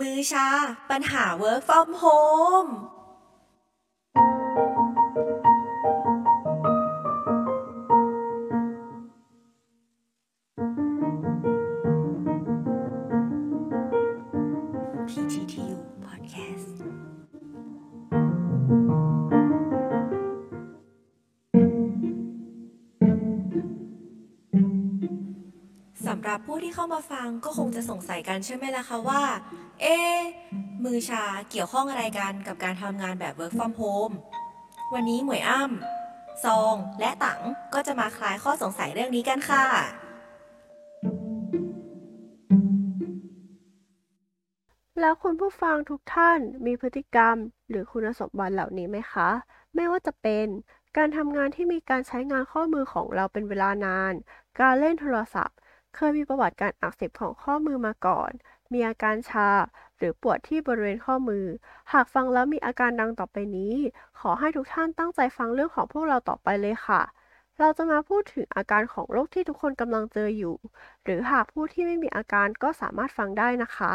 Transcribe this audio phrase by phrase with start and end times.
[0.00, 0.48] มือชา
[0.90, 2.72] ปัญหา work from home
[26.06, 29.22] สำหรับผู้ที่เข้ามาฟังก็คงจะสงสัยกันใช่ไหมล่ะคะว่า
[29.80, 29.98] เอ๊
[30.84, 34.14] มือชาเกี่ยวข้องอะไรกันกับการทำงานแบบ work from home
[34.94, 37.40] วันนี้หมวยอ้ำซอง และตัง
[37.74, 39.64] ก็จะมาคลายข้อสงสัยเรื่องนี้กันค่ะ
[45.00, 47.36] แล้วคุณผู้ฟังทุกท่านมีพฤติกรรม
[47.68, 49.28] หรือคุณสมบัติเหล่านี้ไหมคะ
[49.74, 50.46] ไม่ว่าจะเป็น
[50.96, 54.12] การทำงานที่มีการใช้งานข้อมือของเราเป็นเวลานาน
[54.60, 55.56] การเล่นโทรศัพท์
[55.94, 58.30] เคยมีประวัติการอักเสบของข้อมือมาก่อน
[58.72, 59.50] มีอาการชา
[59.98, 61.44] หรือปวดที่บริเวณข้อมือ
[61.92, 63.74] หากฟังแล้วมีอาการดังต่อไปนี้
[64.20, 67.02] ขอให้ทุกท่านตั้งใจฟังเรื่องของพวกเราต่อไปเลยค่ะ
[67.58, 70.56] เราจะมาพูดถึงอาการของโรคที่ทุกคนกำลังเจออยู่
[71.04, 73.92] หรือหากผู้ที่ไม่มีอาการก็สามารถฟังได้นะคะ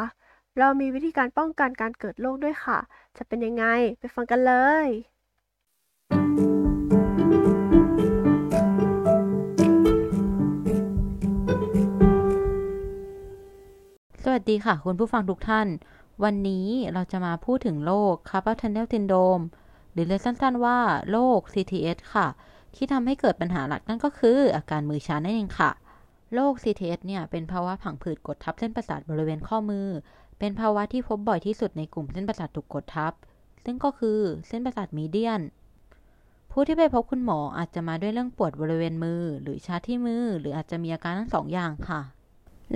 [0.59, 2.79] เรามีวิธีการป้องกันการเกิดโรคด้วยค่ะ
[3.17, 3.65] จะเป็นยังไง
[3.99, 4.53] ไปฟังกันเล
[4.85, 5.18] ย
[14.39, 15.67] วัสดีค่ะ คุณผู้ฟังทุกท่าน
[16.23, 19.43] วันนี้เราจะมาพูดถึงโรค Carpal Tunnel Syndrome
[19.91, 20.77] หรือเรียกสั้นๆว่า
[21.11, 22.27] โรค CTS ค่ะ
[22.75, 25.71] ที่ทำให้เกิดปัญหาหลักนั่นก็คือ อาการมือชานั่นเองค่ะ
[26.33, 29.87] โรค CTS เนี่ยเป็นภาวะผังผืดกดทับเส้นประสาทบริเวณข้อมือ
[30.39, 33.13] เป็นภาวะที่พบบ่อยที่สุดในกลุ่มเส้นประสาทถูกกดทับ
[33.65, 35.41] ซึ่งก็คือเส้นประสาทมีเดียน
[36.51, 42.01] ผู้ที่ไปพบคุณหมออาจจะมาด้วยเรื่องปวดบริเวณมือ หรือชาที่มือ หรืออาจจะมีอาการทั้งสองอย่างค่ะ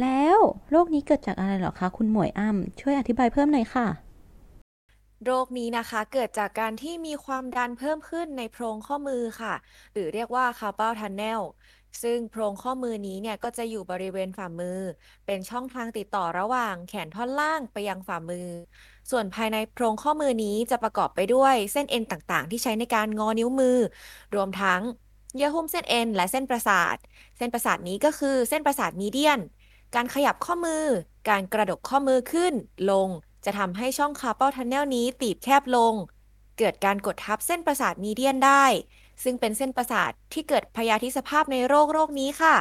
[0.02, 0.38] แล้ว
[0.70, 3.88] โรคนี้เกิดจากอะไรหรอคะคุณหมวยอ้ำช่วยอธิบายเพิ่มหน่อยค่ะ
[5.26, 9.54] โรคนี้นะคะเกิดจากการที่มีความดันเพิ่มขึ้นในโพรงข้อมือค่ะ
[9.94, 11.42] หรือเรียกว่า carpal tunnel
[12.04, 14.80] ซึ่งโพรงข้อมือนี้เนี่ยก็จะอยู่บริเวณฝ่ามือ
[15.26, 18.48] เป็นช่องทางติดต่อระหว่างแขนท่อนล่างไปยังฝ่ามือ
[19.12, 23.78] ส่วนภายในโพรงข้อมือนี้จะประกอบไปด้วยเส้นเอ็นต่างๆ ที่ใช้ในการงอนิ้วมือ
[24.36, 24.82] รวมทั้ง
[25.36, 26.96] เยื่อหุ้มเส้นเอ็นและเส้นประสาท
[27.38, 29.40] เส้นประสาทนี้ก็คือเส้นประสาท median
[29.96, 30.86] การขยับข้อมือ
[31.30, 32.54] การกระดกข้อมือขึ้น
[32.92, 33.10] ลง
[33.46, 35.94] จะทำให้ช่อง carpal tunnel นี้ตีบแคบลง
[36.58, 38.66] เกิดการกดทับเส้นประสาท median ได้
[39.24, 42.58] ซึ่งเป็นเส้นประสาทที่เกิดพยาธิสภาพในโรคโรคนี้ค่ะ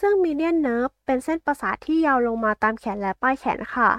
[0.00, 3.90] ซึ่ง median nerve เป็นเส้นประสาทที่ยาวลงมาตามแขนและปลายแขนค่ะ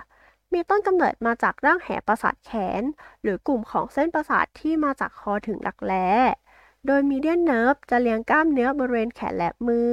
[0.54, 2.82] มีต้นกำเนิดมาจากร่างแหประสาทแขน
[3.22, 6.08] หรือกลุ่มของเส้นประสาทที่มาจากคอถึงหลักแร้
[6.88, 9.92] โดยมีเดียนเนิร์ฟจะเลี้ยงกล้ามเนื้อบริเวณแขนและมือ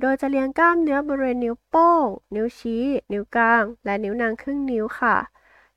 [0.00, 5.16] โดยจะเลี้ยงกล้ามเนื้อบริเวณนิ้วโป้ง นิ้วชี้ นิ้วกลาง และนิ้วนางครึ่งนิ้วค่ะ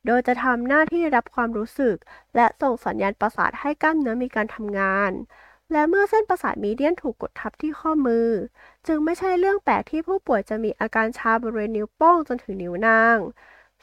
[0.06, 1.95] โดยจะทำหน้าที่รับความรู้สึก
[2.35, 5.11] และส่งสัญญาณประสาทให้กล้ามเนื้อมีการทำงาน
[5.72, 8.29] และเมื่อเส้นประสาทมีเดียนถูกกดทับที่ข้อมือ
[8.88, 13.17] จึงไม่ใช่เรื่องแปลกที่ผู้ป่วยจะมีอาการชาบริเวณนิ้วโป้งจนถึงนิ้วนาง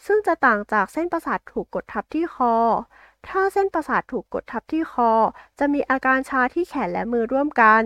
[0.07, 2.55] ซึ่งจะต่างจากเส้นประสาทถูกกดทับที่คอ
[3.29, 5.13] ถ้าเส้นประสาทถูกกดทับที่คอ
[5.59, 7.85] จะมีอาการชาที่แขนและมือร่วมกัน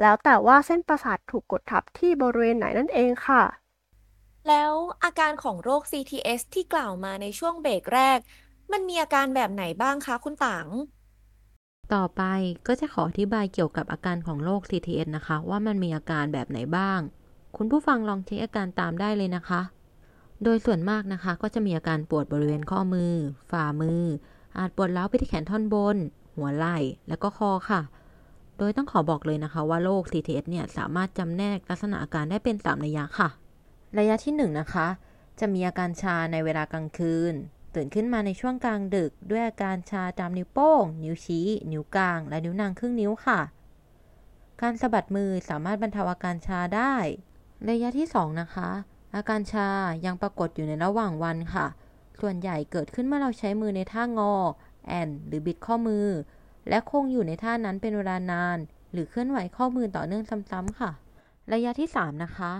[0.00, 3.42] แล้วแต่ว่าเส้นประสาทถูกกดทับที่บริเวณไหนนั่นเองค่ะ
[4.48, 4.72] แล้ว
[5.04, 8.18] อาการของโรค CTS ที่กล่าวมาในช่วงเบรกแรก
[8.72, 10.66] มันมีอาการแบบไหนบ้างคะคุณตัง
[11.94, 12.22] ต่อไป
[12.66, 17.00] ก็จะขออธิบายเกี่ยวกับอาการของโรค CTS นะคะ ว่ามันมีอาการแบบไหนบ้าง
[17.56, 19.60] คุณผู้ฟังลองเช็คอาการตามได้เลยนะคะ
[20.44, 23.12] โดยส่วนมากนะคะ ก็จะมีอาการปวดบริเวณข้อมือ
[23.50, 24.02] ฝ่ามือ
[24.56, 25.96] อาจปวดร้าวไปที่แขนท่อนบน
[26.36, 26.78] หัวไหล่
[27.08, 27.80] แล้วก็คอค่ะ
[28.58, 33.28] โดยต้องขอบอกเลยนะคะว่าโรค CTS เนี่ยสามารถจำแนกลักษณะอาการได้เป็น 3 ระยะค่ะ
[33.98, 34.86] ระยะที่1นะคะ
[35.40, 37.34] จะมีอาการชาในเวลากลางคืน
[37.74, 43.40] ตื่นขึ้นมาในช่วงกลางดึก ด้วยอาการชาตามนิ้วโป้ง นิ้วชี้ นิ้วกลาง และนิ้วนางครึ่งนิ้วค่ะ
[44.62, 46.94] การสะบัดมือสามารถบรรเทาอาการชาได้
[47.68, 48.70] ระยะที่2นะคะ
[49.16, 49.68] อาการชา
[50.06, 51.66] ยังปรากฏอยู่ในระหว่างวันค่ะ
[52.20, 54.32] ส่วนใหญ่เกิดขึ้นเมื่อเราใช้มือในท่างอ
[54.86, 56.06] แอน หรือบิดข้อมือ
[56.68, 58.58] และคงอยู่ในท่านั้นเป็นเวลานาน
[58.92, 60.90] หรือเคลื่อนไหวข้อมือต่อเนื่องซ้ำๆค่ะ
[61.52, 62.52] ระยะที่ 3 นะคะ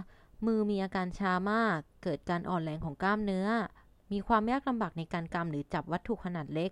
[0.46, 3.46] มือมีอาการชามาก เกิดการอ่อนแรงของกล้ามเนื้อ
[4.12, 6.70] มีความยากลำบากในการกำหรือจับวัตถุขนาดเล็ก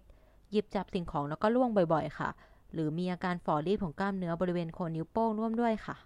[0.51, 2.31] หยิบจับสิ่งของแล้วก็ล่วงบ่อยๆ ค่ะ
[2.73, 5.97] หรือมีอาการฝ่อรีบของกล้ามเนื้อบริเวณโคนนิ้วโป้งร่วมด้วยค่ะ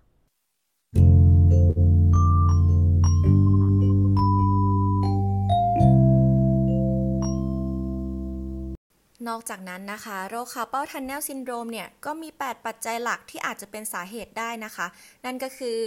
[9.28, 14.86] นอกจากนั้นนะคะ โรค Carpal Tunnel Syndrome เนี่ย ก็มี 8 ปัจจัยหลักที่อาจจะเป็นสาเหตุได้นะคะ
[15.24, 15.78] นั่นก็คือ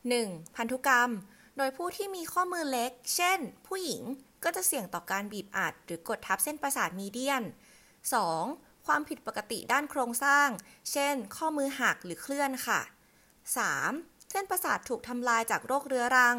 [0.00, 0.56] 1.
[0.56, 1.10] พันธุกรรม
[1.56, 4.02] โดยผู้ที่มีข้อมือเล็ก เช่น ผู้หญิง
[4.44, 7.42] ก็จะเสี่ยงต่อการบีบอัด หรือกดทับเส้นประสาท median
[8.14, 8.86] 2.
[8.86, 10.48] ความผิดปกติด้านโครงสร้าง
[10.92, 12.80] เช่น ข้อมือหักหรือเคลื่อนค่ะ
[13.56, 14.30] 3.
[14.30, 16.36] เส้นประสาทถูกทำลายจากโรคเรื้อรัง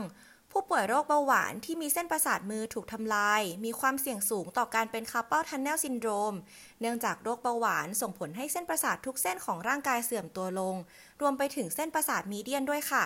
[0.52, 6.36] ผู้ป่วยโรคเบาหวานที่มีเส้นประสาทมือถูกทำลาย มีความเสี่ยงสูงต่อการเป็น carpal tunnel syndrome
[6.82, 10.76] เนื่องจากโรคเบาหวานส่งผลให้เส้นประสาททุกเส้นของร่างกายเสื่อมตัวลง
[11.22, 13.06] รวมไปถึงเส้นประสาท median ด้วยค่ะ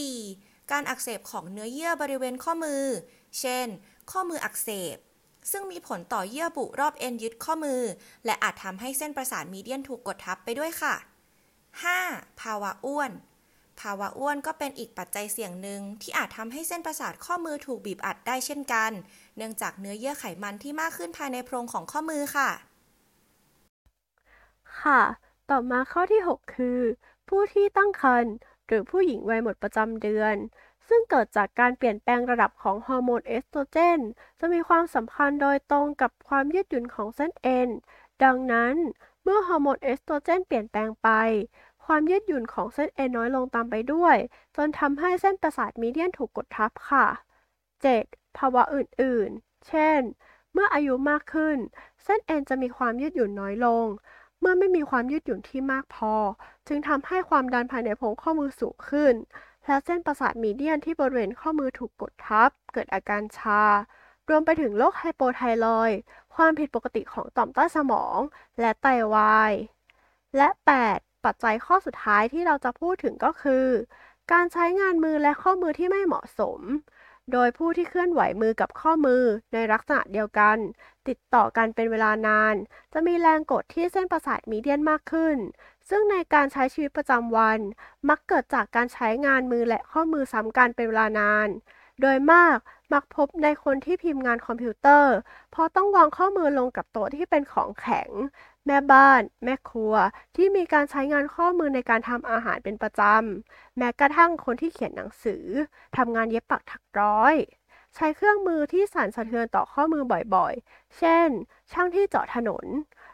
[0.00, 0.70] 4.
[0.70, 2.84] การอักเสบของเนื้อเยื่อบริเวณข้อมือ
[3.40, 3.66] เช่น
[4.10, 4.96] ข้อมืออักเสบ
[5.50, 7.82] ซึ่งมีผลต่อเยื่อบุรอบเอ็นยึดข้อมือ
[8.26, 10.94] และอาจทำให้เส้นประสาทมีเดียนถูกกดทับไปด้วยค่ะ
[11.72, 12.40] 5.
[12.40, 13.12] ภาวะอ้วน
[13.80, 18.90] ภาวะอ้วนก็เป็นอีกปัจจัยเสี่ยงหนึ่งที่อาจทำให้เส้นประสาทข้อมือถูกบีบอัดได้เช่นกัน
[19.36, 22.50] เนื่องจากเนื้อเยื่อไขมันที่มากขึ้นภายในโพรงของข้อมือค่ะ
[24.80, 25.02] ค่ะ
[25.50, 26.80] ต่อมาข้อที่ 6 คือ
[27.28, 28.32] ผู้ที่ตั้งครรภ์
[28.66, 30.36] หรือผู้หญิงวัยหมดประจำเดือน
[30.88, 34.00] ซึ่งเกิดจากการเปลี่ยนแปลงระดับของฮอร์โมนเอสโตรเจน
[34.40, 37.68] จะมีความสัมพันธ์โดยตรงกับความยืดหยุ่นของเส้นเอ็น
[38.24, 38.74] ดังนั้น
[39.22, 41.08] เมื่อฮอร์โมนเอสโตรเจนเปลี่ยนแปลงไป
[41.86, 44.16] ความยืดหยุ่นของเส้นเอ็นน้อยลงตามไปด้วย
[44.56, 47.06] จนทำให้เส้นประสาทมีเดียนถูกกดทับค่ะ
[47.72, 48.36] 7.
[48.36, 50.00] ภาวะอื่นๆ เช่น
[50.52, 51.56] เมื่ออายุมากขึ้น
[52.04, 53.86] เส้นเอ็นจะมีความยืดหยุ่นน้อยลง
[54.40, 56.14] เมื่อไม่มีความยืดหยุ่นที่มากพอ
[56.66, 59.14] จึงทำให้ความดันภายในโพรงข้อมือสูงขึ้น
[59.66, 63.62] และเส้นประสาทมีเดียนที่บริเวณข้อมือถูกกดทับ เกิดอาการชา
[64.28, 65.90] รวมไปถึงโรคไฮโปไทรอย
[66.34, 68.18] ความผิดปกติของต่อมใต้สมอง
[68.60, 69.52] และไตวาย
[70.36, 71.05] และ 8.
[71.26, 73.66] ปัจจัยข้อสุดท้ายที่เราจะพูดถึงก็คือ
[74.32, 76.60] การใช้งานมือและข้อมือที่ไม่เหมาะสม
[77.32, 79.22] โดยผู้ที่เคลื่อนไหวมือกับข้อมือ
[79.54, 80.56] ในลักษณะเดียวกัน
[81.08, 82.54] ติดต่อกันเป็นเวลานาน
[82.92, 85.36] จะมีแรงกดที่เส้นประสาทมีเดียนมากขึ้น
[85.88, 87.58] ซึ่งในการใช้ชีวิตประจำวัน
[88.08, 91.48] มักเกิดจากการใช้งานมือและข้อมือซ้ำกันเป็นเวลานาน
[92.00, 92.58] โดยมาก
[92.92, 95.14] มักพบในคนที่พิมพ์งานคอมพิวเตอร์
[95.50, 98.10] เพราะต้องวางข้อมือลงกับโต๊ะที่เป็นของแข็ง
[98.66, 99.94] แม่บ้าน แม่ครัว
[100.36, 105.44] ที่มีการใช้งานข้อมือในการทำอาหารเป็นประจำ แม้กระทั่งคนที่เขียนหนังสือ
[105.96, 107.34] ทำงานเย็บปักถักร้อย
[107.94, 110.02] ใช้เครื่องมือที่สั่นสะเทือนต่อข้อมือ
[110.34, 111.28] บ่อยๆ เช่น
[111.72, 112.66] ช่างที่เจาะถนน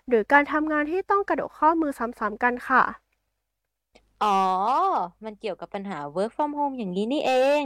[0.09, 2.83] หรือการทำงานที่ต้องกระดกข้อมือซ้ำๆกันค่ะ
[4.21, 4.29] อ๋อ
[5.25, 7.33] มันเกี่ยวกับปัญหา work from home อย่างนี้นี่เอ
[7.63, 7.65] ง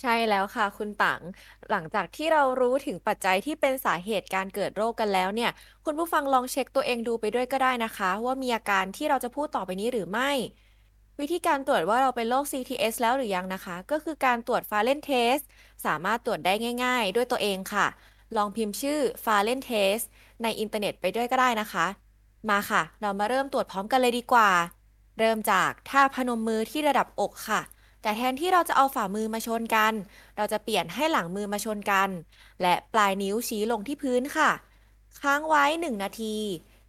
[0.00, 1.20] ใช่แล้วค่ะคุณปัง
[1.70, 5.50] หลังจากที่เรารู้ถึงปัจจัยที่เป็นสาเหตุการเกิดโรคกันแล้วเนี่ย
[5.84, 10.30] คุณผู้ฟังลองเช็คตัวเองดูไปด้วยก็ได้นะคะ ว่ามีอาการที่เราจะพูดต่อไปนี้หรือไม่
[11.20, 15.42] วิธีการตรวจว่าเราเป็นโรค CTS แล้วหรือยังนะคะ ก็คือการตรวจ Falen Test
[15.86, 16.52] สามารถตรวจได้
[16.84, 17.86] ง่าย ๆ ด้วยตัวเองค่ะ
[18.36, 20.04] ลองพิมพ์ชื่อ Falen Test
[20.42, 21.86] ในอินเทอร์เน็ตไปด้วยก็ได้นะคะ
[22.50, 24.50] มาค่ะ เรามาเริ่มตรวจพร้อมกันเลยดีกว่า
[25.18, 27.60] เริ่มจากท่าพนมมือที่ระดับอกค่ะ
[28.02, 29.92] แต่แทนที่เราจะเอาฝ่ามือมาชนกัน
[30.36, 32.08] เราจะเปลี่ยนให้หลังมือมาชนกัน
[32.62, 34.50] และปลายนิ้วชี้ลงที่พื้นค่ะ
[35.20, 36.36] ค้างไว้ 1 นาที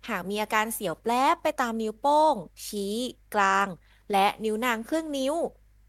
[0.09, 2.35] หากมีอาการเสียวแปลบไปตามนิ้วโป้ง
[2.65, 2.95] ชี้
[3.35, 3.67] กลาง
[4.11, 5.35] และนิ้วนางครึ่งนิ้ว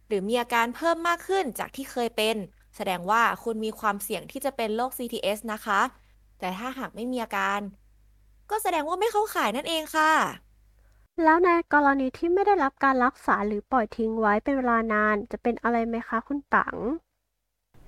[0.07, 2.37] หรือมีอาการเพิ่มมากขึ้นจากที่เคยเป็น
[2.77, 5.81] แสดงว่าคุณมีความเสี่ยงที่จะเป็นโรค CTS นะคะ
[6.39, 7.61] แต่ถ้าหากไม่มีอาการ
[8.51, 10.13] ก็แสดงว่าไม่เข้าข่ายนั่นเองค่ะ
[11.25, 16.77] แล้วในกรณีที่ไม่ได้รับการรักษาหรือปล่อยทิ้งไว้เป็นเวลานาน จะเป็นอะไรไหมคะคุณตัง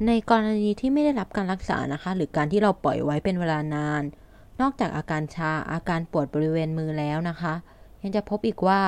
[0.06, 4.02] ในกรณีที่ไม่ได้รับการรักษานะคะ หรือการที่เราปล่อยไว้เป็นเวลานาน
[4.60, 7.54] นอกจากอาการชาอาการปวดบริเวณมือแล้วนะคะ
[8.02, 8.80] ยังจะพบอีกว่า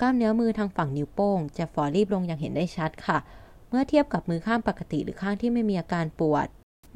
[0.00, 3.18] กล้ามเนื้อมือทางฝั่งนิ้วโป้ง จะฝ่อรีบลงอย่างเห็นได้ชัดค่ะ
[3.68, 6.46] เมื่อเทียบกับมือข้างปกติหรือข้างที่ไม่มีอาการปวด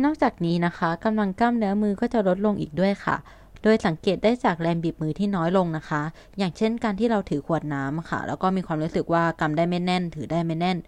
[0.05, 3.17] นอกจากนี้นะคะกำลังกล้ามเนื้อมือก็จะลดลงอีกด้วยค่ะ
[3.63, 6.03] โดยสังเกตได้จากแรงบีบมือที่น้อยลงนะคะ
[6.39, 10.79] อย่างเช่นการที่เราถือขวดน้ำค่ะ แล้วก็มีความรู้สึกว่ากำได้ไม่แน่น ถือได้ไม่แน่น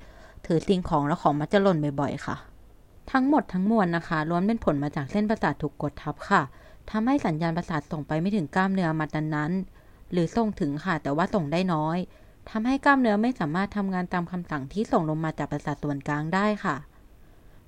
[0.46, 2.36] ถือสิ่งของแล้วของมักจะหล่นบ่อยๆ ค่ะ
[3.12, 6.42] ทั้งหมดทั้งมวลนะคะล้วนเป็นผลมาจากเส้นประสาทถูกกดทับค่ะ
[6.90, 11.98] ทำให้สัญญาณประสาทส่งไปไม่ถึงกล้ามเนื้อมัดนั้นๆหรือส่งถึงค่ะแต่ว่าส่งได้น้อย
[12.50, 16.76] ทำให้กล้ามเนื้อไม่สามารถทำงานตามคำสั่งที่ส่งลงมาจากประสาทส่วนกลางได้ค่ะ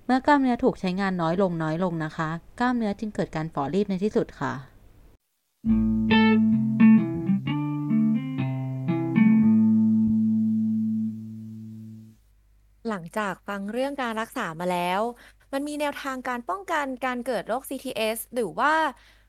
[0.05, 2.29] เมื่อกล้ามเนื้อถูกใช้งานน้อยลงน้อยลงนะคะ
[2.61, 4.53] กล้ามเนื้อจึงเกิดการฝ่อรีบในที่สุดค่ะ
[12.89, 15.01] หลังจากฟังเรื่องการรักษามาแล้ว
[15.53, 18.75] มันมีแนวทางการป้องกันการเกิดโรค CTS หรือว่า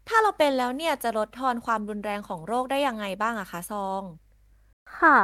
[0.07, 4.03] ถ้าเราเป็นแล้วเนี่ยจะลดทอนความรุนแรงของโรคได้ยังไงบ้างอะคะซอง
[4.99, 5.17] ค่ะ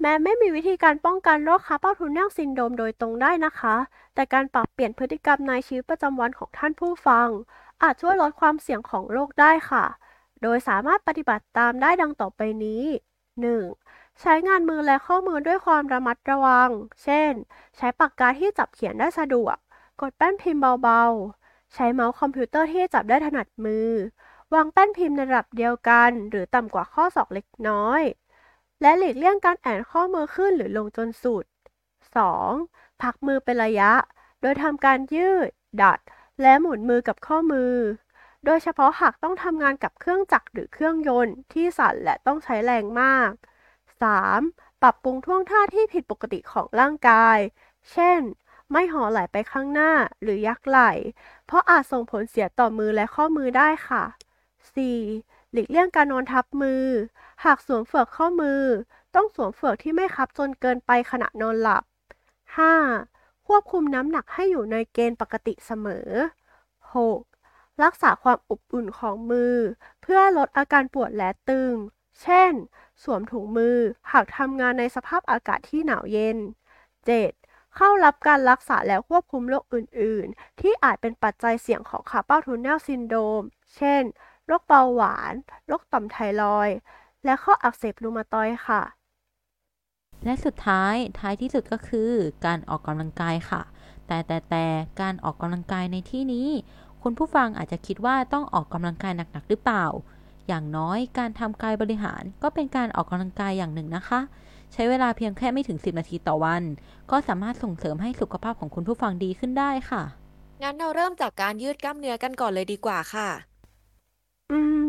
[0.00, 3.76] แม้ไม่มีวิธีการป้องกันโรค carpal tunnel syndrome โดยตรงได้นะคะ
[4.14, 7.28] แต่การปรับเปลี่ยนพฤติกรรมในชีวิตประจำวันของท่านผู้ฟัง
[7.82, 9.84] อาจช่วยลดความเสี่ยงของโรคได้ค่ะ
[10.44, 12.84] โดยสามารถปฏิบัติตามได้ดังต่อไปนี้
[13.52, 14.20] 1.
[14.20, 16.70] ใช้งานมือและข้อมือด้วยความระมัดระวัง
[17.02, 17.32] เช่น
[17.76, 19.56] ใช้ปากกาที่จับเขียนได้สะดวก
[20.00, 23.90] กดแป้นพิมพ์เบาๆ ใช้เมาส์คอมพิวเตอร์ที่จับได้ถนัดมือ
[24.54, 28.02] วางแป้นพิมพ์ในระดับเดียวกัน หรือต่ำกว่าข้อศอกเล็กน้อย
[28.82, 31.44] และหลีกเลี่ยงการแอ่นข้อมือขึ้นหรือลงจนสุด
[32.22, 33.02] 2.
[33.02, 33.92] พักมือเป็นระยะ
[34.40, 35.48] โดยทำการยืด
[35.82, 35.98] ดัด
[36.42, 37.74] และหมุนมือกับข้อมือ
[38.44, 43.30] โดยเฉพาะหากต้องทำงานกับเครื่องจักรหรือเครื่องยนต์ที่สั่นและต้องใช้แรงมาก
[44.06, 44.82] 3.
[44.82, 47.38] ปรับปรุงท่วงท่าที่ผิดปกติของร่างกาย
[47.92, 48.20] เช่น
[48.72, 50.92] ไม่ห่อไหลไปข้างหน้าหรือยักไหล่
[51.46, 54.04] เพราะอาจส่งผลเสียต่อมือและข้อมือได้ค่ะ
[54.74, 55.52] 4.
[55.52, 56.84] หลีกเลี่ยงการนอนทับมือ
[57.44, 58.62] หากสวมเฟือกข้อมือ
[59.14, 61.82] ต้องสวมเฟือกที่ไม่คับจนเกินไปขณะนอนหลับ
[62.60, 63.46] 5.
[63.46, 66.08] ควบคุมน้ำหนักให้อยู่ในเกณฑ์ปกติเสมอ
[66.94, 67.33] 6.
[67.82, 69.56] รักษาความอบอุ่นของมือ
[70.02, 71.74] เพื่อลดอาการปวดและตึง
[72.22, 72.52] เช่น
[73.02, 73.78] สวมถุงมือ
[74.12, 76.38] หากทำงานในสภาพอากาศที่หนาวเย็น
[77.06, 77.76] 7.
[77.76, 83.42] เข้ารับการรักษาและควบคุมโรคอื่น ๆ ที่อาจเป็นปัจจัยเสี่ยงของ carpal tunnel syndrome
[83.74, 84.02] เช่น
[84.46, 85.34] โรคเบาหวาน
[85.66, 86.76] โรคต่อมไทรอยด์
[87.24, 88.82] และข้ออักเสบรูมาตอยด์ค่ะ
[90.24, 92.12] และสุดท้ายท้ายที่สุดก็คือ
[92.46, 93.62] การออกกำลังกายค่ะ
[94.06, 94.66] แต่แต่แต่
[95.00, 96.48] การออกกำลังกายในที่นี้
[97.04, 99.86] คุณผู้ฟังอาจจะคิดว่าต้องออกกำลังกายหนักๆหรือเปล่า
[100.48, 104.20] อย่างน้อยการทำกายบริหารก็เป็นการออกกำลังกายอย่างหนึ่งนะคะ
[104.72, 106.62] ใช้เวลาเพียงแค่ไม่ถึง 10 นาทีต่อวัน
[107.10, 110.02] ก็สามารถส่งเสริมให้สุขภาพของคุณผู้ฟังดีขึ้นได้ค่ะ
[110.62, 113.28] งั้นเราเริ่มจากการยืดกล้ามเนื้อกันก่อนเลยดีกว่าค่ะ
[114.52, 114.84] อืม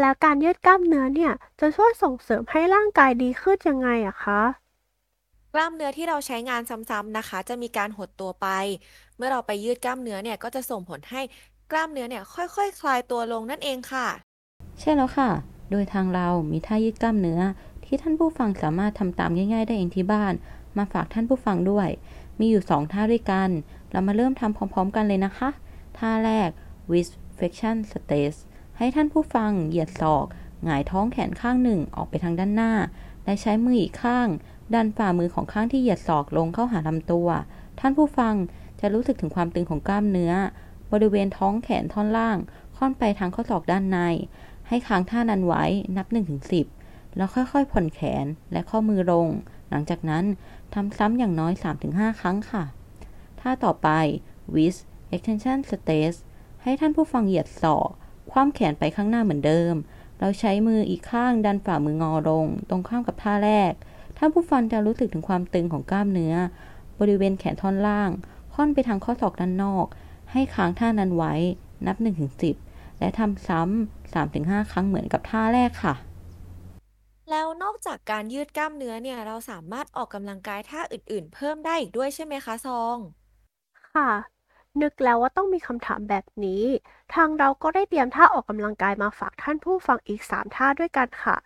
[0.00, 4.40] แล้วการยืดกล้ามเนื้อเนี่ย จะช่วยส่งเสริมให้ร่างกายดีขึ้นยังไงอะคะ
[5.54, 8.46] กล้ามเนื้อที่เราใช้งานซ้ำๆนะคะ จะมีการหดตัวไป
[9.16, 11.22] เมื่อเราไปยืดกล้ามเนื้อเนี่ยก็จะส่งผลให้
[11.72, 14.08] กล้ามเนื้อเนี่ยค่อยๆคคลายตัวลงนั่นเองค่ะ
[14.80, 15.30] ใช่แล้วค่ะ
[15.70, 17.40] โดยทางเรามีท่ายืดกล้ามเนื้อ
[17.84, 20.34] ที่ท่านผู้ฟังสามารถทำตามง่าย ๆ ได้เองที่บ้าน
[20.76, 21.88] มาฝากท่านผู้ฟังด้วย
[22.38, 23.50] มีอยู่ 2 ท่าด้วยกัน
[23.90, 25.50] เรามาเริ่มทำพร้อม ๆ กันเลยนะคะ
[25.98, 26.48] ท่าแรก
[26.90, 28.38] with flexion stance
[28.78, 30.26] ให้ท่านผู้ฟังเหยียดศอก
[30.64, 32.72] หงายท้องแขนข้างหนึ่งออกไปทางด้านหน้า
[33.24, 34.28] และใช้มืออีกข้าง
[34.74, 37.28] ดันฝ่ามือของข้างที่เหยียดศอกลงเข้าหาลำตัว
[37.80, 38.34] ท่านผู้ฟัง
[38.80, 40.32] จะรู้สึกถึงความตึงของกล้ามเนื้อ
[40.92, 42.38] บริเวณท้องแขนท่อนล่าง
[42.76, 43.98] ค่อนไปทางข้อศอกด้านใน
[44.68, 45.64] ให้ค้างท่านั้นไว้
[45.96, 46.06] นับ
[46.60, 49.26] 1-10 แล้วค่อยๆ ผ่อนแขนและข้อมือลง
[49.70, 50.24] หลังจากนั้น
[50.74, 51.52] ทำซ้ำอย่างน้อย
[51.86, 52.64] 3-5 ครั้งค่ะ
[53.40, 53.88] ท่าต่อไป
[54.54, 54.78] with
[55.14, 56.18] extension stance
[56.62, 57.88] ให้ท่านผู้ฟังเหยียดศอก
[58.30, 59.74] คว่ำแขนไปข้างหน้าเหมือนเดิม
[60.20, 63.72] เราใช้มืออีกข้างดันฝ่ามืองอลง ตรงข้ามกับท่าแรก
[64.18, 66.34] ท่านผู้ฟังจะรู้สึกถึงความตึงของกล้ามเนื้อ
[67.00, 68.10] บริเวณแขนท่อนล่าง
[68.54, 69.86] ค่อนไปทางข้อศอกด้านนอก
[70.32, 71.34] ให้ค้างท่านั้นไว้
[71.86, 71.96] นับ
[72.48, 75.94] 1-10 และทำซ้ำ 3-5 ครั้งเหมือนกับท่าแรกค่ะ
[77.30, 82.96] แล้วนอกจากการยืดกล้ามเนื้อเนี่ย เราสามารถออกกำลังกายท่าอื่นๆ เพิ่มได้อีกด้วยใช่ไหมคะซอง
[83.92, 84.10] ค่ะ
[84.82, 86.64] นึกแล้วว่าต้องมีคำถามแบบนี้
[87.14, 91.36] ทางเราก็ได้เตรียมท่าออกกำลังกายมาฝากท่านผู้ฟังอีก 3 ท่าด้วยกันค่ะ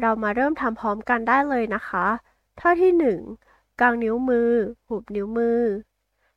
[0.00, 2.06] เรามาเริ่มทำพร้อมกันได้เลยนะคะ
[2.60, 2.92] ท่าที่
[3.38, 4.50] 1กางนิ้วมือ
[4.88, 5.60] หุบนิ้วมือ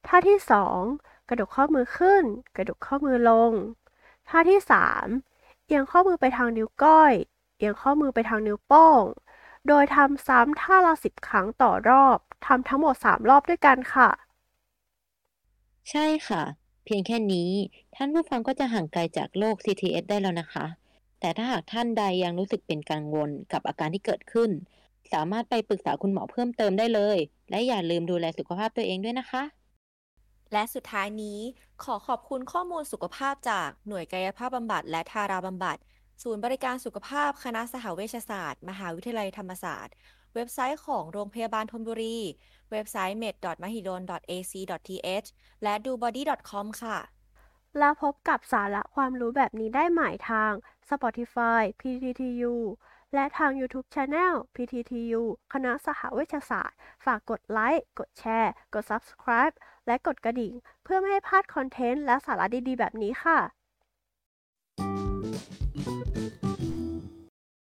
[0.07, 0.37] ท่าที่
[0.81, 2.23] 2 กระดกข้อมือขึ้น
[2.55, 3.51] กระดกข้อมือลง
[4.27, 4.59] ท่าที่
[5.13, 7.13] 3 เอียงข้อมือไปทางนิ้วก้อย
[7.57, 9.03] เอียงข้อมือไปทางนิ้วโป้ง
[9.67, 14.09] โดยทำซ้ำท่าละ10ครั้งต่อรอบทำทั้งหมด 3 รอบด้วยกันค่ะ
[15.89, 16.43] ใช่ค่ะ
[16.85, 17.49] เพียงแค่นี้
[17.95, 20.65] ท่านผู้ฟังก็จะห่างไกลจากโรค CTS ได้แล้วนะคะ
[21.19, 24.49] แต่ถ้าหากท่านใดยังรู้สึกเป็นกังวลกับอาการที่เกิดขึ้น
[25.11, 27.17] สามารถไปปรึกษาคุณหมอเพิ่มเติมได้เลย
[27.49, 29.43] และอย่าลืมดูแลสุขภาพตัวเองด้วยนะคะ
[30.53, 31.39] และสุดท้ายนี้
[31.83, 35.77] ขอขอบคุณข้อมูลสุขภาพจากหน่วยกายภาพบำบัดและทาราบำบัด
[36.23, 39.93] ศูนย์บริการสุขภาพคณะสหเวชศาสตร์ มหาวิทยาลัยธรรมศาสตร์
[40.35, 42.19] เว็บไซต์ของโรงพยาบาลธนบุรี
[42.71, 45.27] เว็บไซต์ med.mahidol.ac.th
[45.63, 46.97] และ dubody.com ค่ะ
[47.79, 50.51] แล้วพบกับสาระความรู้แบบนี้ได้ใหม่ทาง
[50.89, 52.55] Spotify PTTU
[53.13, 55.21] และทาง YouTube Channel PTTU
[55.53, 59.55] คณะสหเวชศาสตร์ ฝากกดไลค์ กดแชร์ กด Subscribe
[59.87, 60.53] และกดกระดิ่ง
[60.83, 63.37] เพื่อไม่ให้พลาดคอนเทนต์และสาระดีๆ แบบนี้ค่ะ